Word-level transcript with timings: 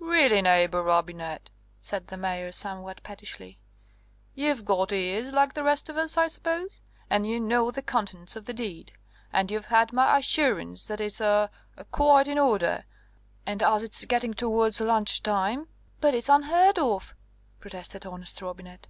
"Really, 0.00 0.42
neighbour 0.42 0.82
Robinet," 0.82 1.50
said 1.80 2.08
the 2.08 2.18
Mayor, 2.18 2.52
somewhat 2.52 3.02
pettishly, 3.02 3.58
"you've 4.34 4.66
got 4.66 4.92
ears 4.92 5.32
like 5.32 5.54
the 5.54 5.62
rest 5.62 5.88
of 5.88 5.96
us, 5.96 6.18
I 6.18 6.26
suppose; 6.26 6.82
and 7.08 7.26
you 7.26 7.40
know 7.40 7.70
the 7.70 7.80
contents 7.80 8.36
of 8.36 8.44
the 8.44 8.52
deed; 8.52 8.92
and 9.32 9.50
you've 9.50 9.64
had 9.72 9.94
my 9.94 10.18
assurance 10.18 10.84
that 10.88 11.00
it's 11.00 11.22
er 11.22 11.48
quite 11.90 12.28
in 12.28 12.38
order; 12.38 12.84
and 13.46 13.62
as 13.62 13.82
it's 13.82 14.04
getting 14.04 14.34
towards 14.34 14.78
lunch 14.78 15.22
time" 15.22 15.68
"But 16.02 16.12
it's 16.12 16.28
unheard 16.28 16.78
of," 16.78 17.14
protested 17.58 18.04
honest 18.04 18.42
Robinet. 18.42 18.88